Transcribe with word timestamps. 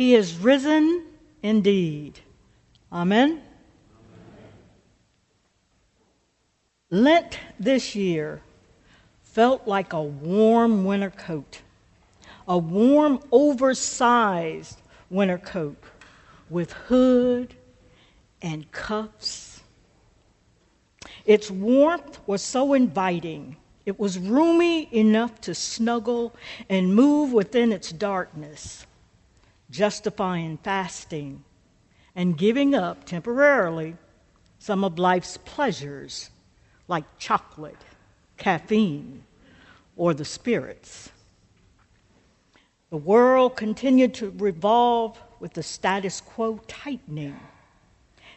He 0.00 0.14
is 0.14 0.38
risen 0.38 1.04
indeed. 1.42 2.20
Amen. 2.90 3.42
Lent 6.88 7.38
this 7.58 7.94
year 7.94 8.40
felt 9.20 9.68
like 9.68 9.92
a 9.92 10.00
warm 10.00 10.86
winter 10.86 11.10
coat, 11.10 11.60
a 12.48 12.56
warm, 12.56 13.20
oversized 13.30 14.80
winter 15.10 15.36
coat 15.36 15.76
with 16.48 16.72
hood 16.72 17.54
and 18.40 18.72
cuffs. 18.72 19.62
Its 21.26 21.50
warmth 21.50 22.20
was 22.26 22.40
so 22.40 22.72
inviting. 22.72 23.54
It 23.84 24.00
was 24.00 24.18
roomy 24.18 24.88
enough 24.96 25.42
to 25.42 25.54
snuggle 25.54 26.34
and 26.70 26.94
move 26.94 27.34
within 27.34 27.70
its 27.70 27.92
darkness, 27.92 28.86
justifying 29.70 30.58
fasting 30.58 31.44
and 32.14 32.36
giving 32.36 32.74
up 32.74 33.04
temporarily 33.04 33.96
some 34.58 34.84
of 34.84 34.98
life's 34.98 35.36
pleasures 35.38 36.30
like 36.88 37.04
chocolate, 37.18 37.82
caffeine, 38.36 39.22
or 39.96 40.12
the 40.12 40.24
spirits. 40.24 41.10
The 42.90 42.96
world 42.96 43.56
continued 43.56 44.14
to 44.14 44.34
revolve 44.36 45.20
with 45.38 45.54
the 45.54 45.62
status 45.62 46.20
quo 46.20 46.60
tightening, 46.66 47.38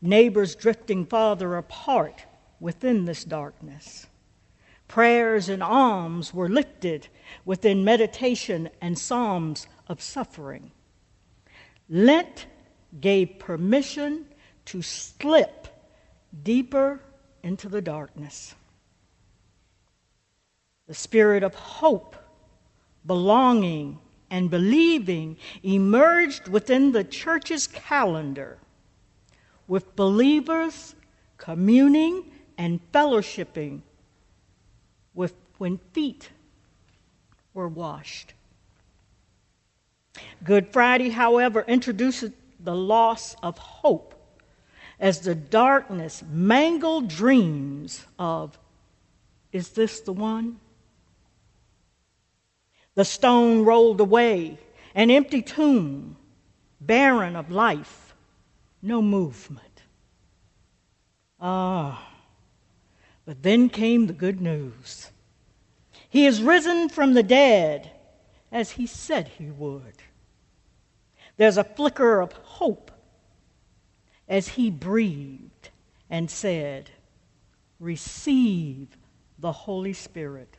neighbors 0.00 0.54
drifting 0.54 1.04
farther 1.04 1.56
apart 1.56 2.24
within 2.58 3.04
this 3.04 3.24
darkness. 3.24 4.06
Prayers 4.88 5.50
and 5.50 5.62
alms 5.62 6.32
were 6.32 6.48
lifted 6.48 7.08
within 7.44 7.84
meditation 7.84 8.70
and 8.80 8.98
psalms 8.98 9.66
of 9.86 10.00
suffering. 10.00 10.70
Lent 11.88 12.46
gave 13.00 13.38
permission 13.38 14.26
to 14.66 14.82
slip 14.82 15.68
deeper 16.42 17.00
into 17.42 17.68
the 17.68 17.80
darkness. 17.80 18.54
The 20.86 20.94
spirit 20.94 21.42
of 21.42 21.54
hope, 21.54 22.16
belonging, 23.06 23.98
and 24.30 24.50
believing 24.50 25.36
emerged 25.62 26.48
within 26.48 26.92
the 26.92 27.04
church's 27.04 27.66
calendar, 27.66 28.58
with 29.66 29.96
believers 29.96 30.94
communing 31.36 32.30
and 32.58 32.80
fellowshipping 32.92 33.82
with 35.14 35.34
when 35.58 35.78
feet 35.92 36.30
were 37.54 37.68
washed. 37.68 38.34
Good 40.44 40.72
Friday, 40.72 41.10
however, 41.10 41.64
introduces 41.66 42.32
the 42.60 42.74
loss 42.74 43.34
of 43.42 43.58
hope 43.58 44.14
as 45.00 45.20
the 45.20 45.34
darkness 45.34 46.22
mangled 46.28 47.08
dreams 47.08 48.04
of, 48.18 48.58
is 49.52 49.70
this 49.70 50.00
the 50.00 50.12
one? 50.12 50.58
The 52.94 53.04
stone 53.04 53.64
rolled 53.64 54.00
away, 54.00 54.58
an 54.94 55.10
empty 55.10 55.40
tomb, 55.40 56.16
barren 56.80 57.36
of 57.36 57.50
life, 57.50 58.14
no 58.82 59.00
movement. 59.00 59.82
Ah, 61.40 62.12
but 63.24 63.42
then 63.42 63.68
came 63.68 64.06
the 64.06 64.12
good 64.12 64.40
news. 64.40 65.10
He 66.08 66.26
is 66.26 66.42
risen 66.42 66.88
from 66.88 67.14
the 67.14 67.22
dead, 67.22 67.90
as 68.50 68.72
he 68.72 68.86
said 68.86 69.28
he 69.28 69.50
would. 69.50 69.94
There's 71.38 71.56
a 71.56 71.64
flicker 71.64 72.20
of 72.20 72.32
hope 72.32 72.90
as 74.28 74.48
he 74.48 74.70
breathed 74.70 75.70
and 76.10 76.30
said, 76.30 76.90
Receive 77.80 78.88
the 79.38 79.52
Holy 79.52 79.92
Spirit. 79.92 80.56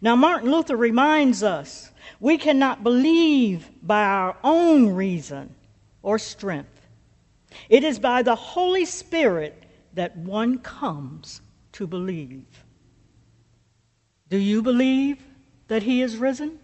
Now, 0.00 0.14
Martin 0.14 0.50
Luther 0.50 0.76
reminds 0.76 1.42
us 1.42 1.90
we 2.20 2.38
cannot 2.38 2.84
believe 2.84 3.70
by 3.82 4.04
our 4.04 4.36
own 4.44 4.94
reason 4.94 5.54
or 6.02 6.18
strength. 6.18 6.86
It 7.68 7.82
is 7.82 7.98
by 7.98 8.22
the 8.22 8.34
Holy 8.34 8.84
Spirit 8.84 9.64
that 9.94 10.16
one 10.16 10.58
comes 10.58 11.40
to 11.72 11.86
believe. 11.86 12.44
Do 14.28 14.36
you 14.36 14.62
believe 14.62 15.18
that 15.68 15.82
he 15.82 16.02
is 16.02 16.18
risen? 16.18 16.58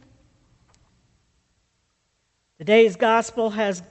Today's 2.60 2.94
gospel 2.94 3.48
has 3.48 3.82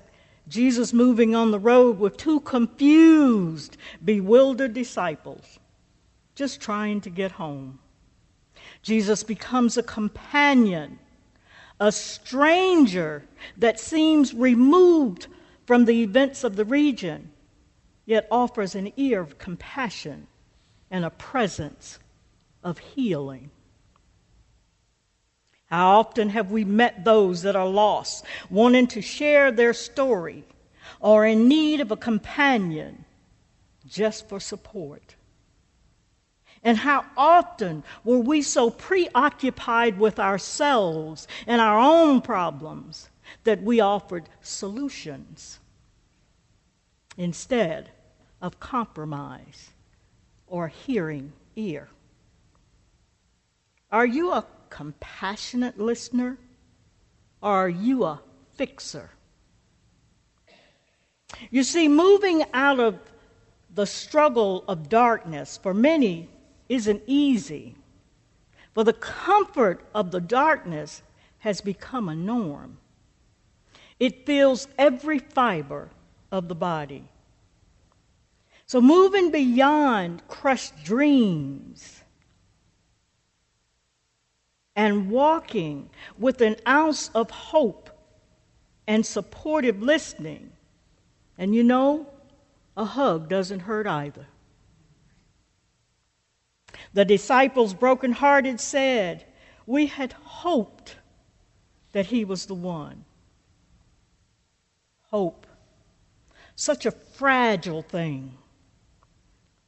Jesus 0.47 0.93
moving 0.93 1.33
on 1.33 1.49
the 1.49 1.57
road 1.57 1.97
with 1.97 2.17
two 2.17 2.39
confused, 2.41 3.77
bewildered 4.05 4.75
disciples, 4.75 5.57
just 6.35 6.61
trying 6.61 7.01
to 7.01 7.09
get 7.09 7.31
home. 7.31 7.79
Jesus 8.83 9.23
becomes 9.23 9.75
a 9.75 9.81
companion, 9.81 10.99
a 11.79 11.91
stranger 11.91 13.25
that 13.57 13.79
seems 13.79 14.35
removed 14.35 15.25
from 15.65 15.85
the 15.85 16.03
events 16.03 16.43
of 16.43 16.55
the 16.55 16.65
region, 16.65 17.31
yet 18.05 18.27
offers 18.29 18.75
an 18.75 18.93
ear 18.97 19.19
of 19.19 19.39
compassion 19.39 20.27
and 20.91 21.03
a 21.03 21.09
presence 21.09 21.97
of 22.63 22.77
healing. 22.77 23.49
How 25.69 25.99
often 25.99 26.29
have 26.29 26.51
we 26.51 26.65
met 26.65 27.05
those 27.05 27.43
that 27.43 27.55
are 27.55 27.67
lost, 27.67 28.25
wanting 28.49 28.87
to 28.87 29.01
share 29.01 29.51
their 29.51 29.73
story, 29.73 30.43
or 30.99 31.25
in 31.25 31.47
need 31.47 31.79
of 31.79 31.91
a 31.91 31.97
companion 31.97 33.05
just 33.85 34.27
for 34.27 34.39
support? 34.39 35.15
And 36.63 36.77
how 36.77 37.05
often 37.15 37.83
were 38.03 38.19
we 38.19 38.41
so 38.41 38.71
preoccupied 38.71 39.99
with 39.99 40.19
ourselves 40.19 41.27
and 41.45 41.61
our 41.61 41.79
own 41.79 42.21
problems 42.21 43.09
that 43.43 43.61
we 43.61 43.79
offered 43.79 44.27
solutions 44.41 45.59
instead 47.15 47.91
of 48.41 48.59
compromise 48.59 49.69
or 50.47 50.67
hearing 50.67 51.31
ear? 51.55 51.89
Are 53.91 54.05
you 54.05 54.31
a 54.33 54.45
compassionate 54.69 55.79
listener 55.79 56.37
or 57.41 57.51
are 57.51 57.69
you 57.69 58.03
a 58.03 58.21
fixer? 58.55 59.11
You 61.49 61.63
see, 61.63 61.87
moving 61.87 62.43
out 62.53 62.79
of 62.79 62.99
the 63.73 63.85
struggle 63.85 64.63
of 64.67 64.89
darkness 64.89 65.57
for 65.61 65.73
many 65.73 66.29
isn't 66.67 67.03
easy, 67.07 67.75
for 68.73 68.83
the 68.83 68.93
comfort 68.93 69.85
of 69.93 70.11
the 70.11 70.21
darkness 70.21 71.01
has 71.39 71.61
become 71.61 72.09
a 72.09 72.15
norm. 72.15 72.77
It 73.99 74.25
fills 74.25 74.67
every 74.77 75.19
fiber 75.19 75.89
of 76.31 76.47
the 76.47 76.55
body. 76.55 77.07
So, 78.65 78.81
moving 78.81 79.31
beyond 79.31 80.27
crushed 80.27 80.83
dreams 80.83 81.98
and 84.79 85.09
walking 85.11 85.89
with 86.17 86.39
an 86.39 86.55
ounce 86.65 87.09
of 87.13 87.29
hope 87.29 87.89
and 88.87 89.05
supportive 89.05 89.81
listening. 89.81 90.53
And 91.37 91.53
you 91.53 91.65
know, 91.65 92.07
a 92.77 92.85
hug 92.85 93.27
doesn't 93.27 93.59
hurt 93.59 93.85
either. 93.85 94.25
The 96.93 97.03
disciples, 97.03 97.73
brokenhearted, 97.73 98.61
said, 98.61 99.25
We 99.65 99.87
had 99.87 100.13
hoped 100.13 100.95
that 101.91 102.05
he 102.05 102.23
was 102.23 102.45
the 102.45 102.55
one. 102.55 103.03
Hope. 105.11 105.45
Such 106.55 106.85
a 106.85 106.91
fragile 106.91 107.81
thing. 107.81 108.37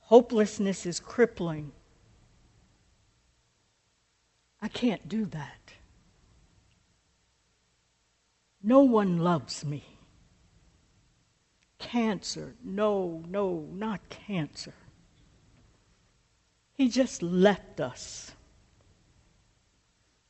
Hopelessness 0.04 0.86
is 0.86 1.02
crippling. 1.02 1.74
I 4.62 4.68
can't 4.68 5.08
do 5.10 5.26
that. 5.26 5.74
No 8.64 8.82
one 8.82 9.18
loves 9.18 9.66
me. 9.66 9.84
Cancer, 11.80 12.54
no, 12.64 13.24
no, 13.28 13.66
not 13.74 14.02
cancer. 14.10 14.74
He 16.76 16.90
just 16.90 17.24
left 17.24 17.80
us. 17.80 18.32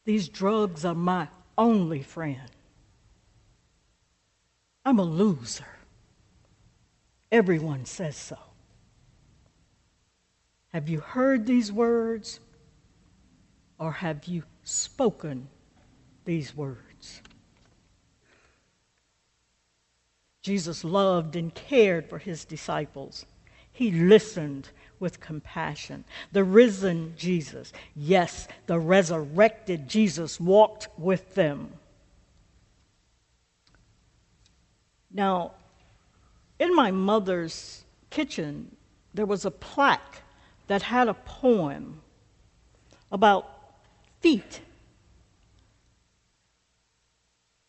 These 0.05 0.29
drugs 0.29 0.85
are 0.85 0.95
my 0.95 1.27
only 1.57 2.01
friend. 2.01 2.49
I'm 4.85 4.99
a 4.99 5.03
loser. 5.03 5.65
Everyone 7.31 7.85
says 7.85 8.15
so. 8.15 8.37
Have 10.69 10.87
you 10.89 11.01
heard 11.01 11.45
these 11.45 11.71
words? 11.71 12.39
Or 13.81 13.91
have 13.93 14.25
you 14.25 14.43
spoken 14.63 15.47
these 16.23 16.55
words? 16.55 17.23
Jesus 20.43 20.83
loved 20.83 21.35
and 21.35 21.51
cared 21.55 22.07
for 22.07 22.19
his 22.19 22.45
disciples. 22.45 23.25
He 23.73 23.89
listened 23.89 24.69
with 24.99 25.19
compassion. 25.19 26.03
The 26.31 26.43
risen 26.43 27.15
Jesus, 27.17 27.73
yes, 27.95 28.47
the 28.67 28.77
resurrected 28.77 29.87
Jesus, 29.87 30.39
walked 30.39 30.87
with 30.95 31.33
them. 31.33 31.73
Now, 35.11 35.53
in 36.59 36.75
my 36.75 36.91
mother's 36.91 37.83
kitchen, 38.11 38.75
there 39.15 39.25
was 39.25 39.43
a 39.43 39.51
plaque 39.51 40.21
that 40.67 40.83
had 40.83 41.07
a 41.07 41.15
poem 41.15 42.01
about 43.11 43.50
feet. 44.21 44.61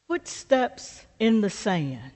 Footsteps 0.06 1.06
in 1.18 1.40
the 1.40 1.50
sand. 1.50 2.12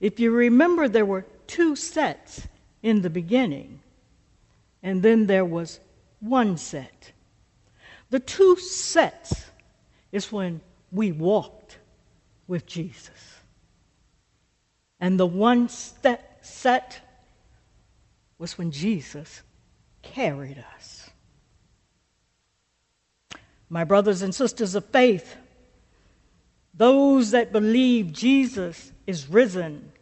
If 0.00 0.20
you 0.20 0.30
remember, 0.30 0.88
there 0.88 1.06
were 1.06 1.26
two 1.46 1.74
sets 1.74 2.46
in 2.82 3.02
the 3.02 3.10
beginning, 3.10 3.80
and 4.82 5.02
then 5.02 5.26
there 5.26 5.44
was 5.44 5.80
one 6.20 6.56
set. 6.56 7.12
The 8.10 8.20
two 8.20 8.56
sets 8.56 9.46
is 10.10 10.30
when 10.30 10.60
we 10.90 11.12
walked 11.12 11.78
with 12.46 12.66
Jesus. 12.66 13.40
And 15.00 15.18
the 15.18 15.26
one 15.26 15.68
set, 15.68 16.38
set 16.42 17.00
was 18.38 18.58
when 18.58 18.70
Jesus 18.70 19.42
carried 20.02 20.62
us. 20.76 20.91
My 23.72 23.84
brothers 23.84 24.22
and 24.22 24.34
sisters 24.34 24.74
of 24.74 24.84
faith, 24.86 25.36
those 26.74 27.32
that 27.32 27.52
believe 27.52 28.12
Jesus 28.12 28.92
is 29.06 29.28
risen 29.28 29.92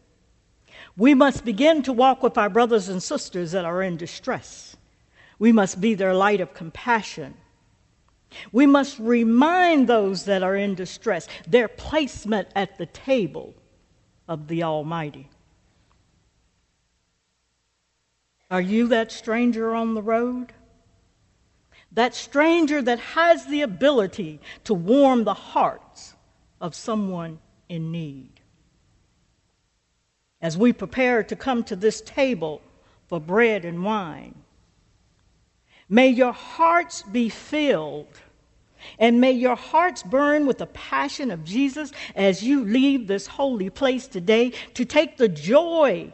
we 0.97 1.15
must 1.15 1.47
begin 1.47 1.83
to 1.85 1.95
walk 1.95 2.23
with 2.23 2.37
our 2.37 2.51
brothers 2.51 2.91
and 2.91 3.03
sisters 3.03 3.53
that 3.53 3.65
are 3.65 3.83
in 3.83 3.97
distress. 3.97 4.77
We 5.39 5.51
must 5.51 5.81
be 5.81 5.95
their 5.95 6.13
light 6.13 6.43
of 6.43 6.53
compassion. 6.53 7.35
We 8.53 8.67
must 8.67 8.99
remind 8.99 9.89
those 9.89 10.27
that 10.27 10.43
are 10.43 10.55
in 10.55 10.75
distress 10.75 11.27
their 11.47 11.69
placement 11.69 12.49
at 12.55 12.77
the 12.77 12.85
table 12.85 13.55
of 14.29 14.47
the 14.47 14.63
Almighty. 14.63 15.31
Are 18.51 18.61
you 18.61 18.89
that 18.89 19.11
stranger 19.11 19.75
on 19.75 19.95
the 19.95 20.03
road? 20.03 20.53
That 21.93 22.15
stranger 22.15 22.81
that 22.83 23.01
has 23.01 23.47
the 23.47 23.63
ability 23.63 24.41
to 24.65 24.75
warm 24.75 25.25
the 25.25 25.35
hearts 25.35 26.15
of 26.61 26.75
someone 26.75 27.41
in 27.69 27.91
need 27.91 28.41
as 30.41 30.57
we 30.57 30.73
prepare 30.73 31.23
to 31.23 31.37
come 31.37 31.63
to 31.65 31.77
this 31.77 32.01
table 32.01 32.63
for 33.09 33.21
bread 33.21 33.65
and 33.65 33.85
wine. 33.85 34.35
May 35.89 36.09
your 36.09 36.33
hearts 36.33 37.03
be 37.03 37.29
filled, 37.29 38.21
and 38.99 39.21
may 39.21 39.33
your 39.33 39.57
hearts 39.57 40.03
burn 40.03 40.47
with 40.47 40.59
the 40.59 40.67
passion 40.67 41.31
of 41.31 41.45
Jesus 41.45 41.93
as 42.15 42.43
you 42.43 42.65
leave 42.65 43.07
this 43.07 43.27
holy 43.27 43.71
place 43.71 44.07
today 44.07 44.51
to 44.75 44.85
take 44.85 45.17
the 45.17 45.29
joy 45.29 46.13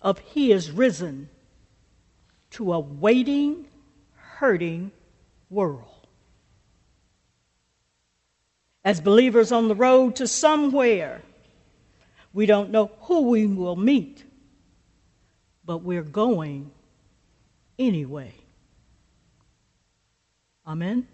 of 0.00 0.20
He 0.20 0.52
is 0.52 0.70
risen 0.70 1.28
to 2.52 2.72
a 2.72 2.78
waiting, 2.78 3.67
hurting 4.38 4.92
world. 5.50 6.06
As 8.84 9.00
believers 9.00 9.50
on 9.50 9.66
the 9.66 9.74
road 9.74 10.16
to 10.16 10.28
somewhere, 10.28 11.20
we 12.32 12.46
don't 12.46 12.70
know 12.70 12.90
who 13.02 13.22
we 13.22 13.46
will 13.46 13.74
meet, 13.74 14.24
but 15.64 15.78
we're 15.78 16.02
going 16.02 16.70
anyway. 17.78 18.32
Amen. 20.64 21.08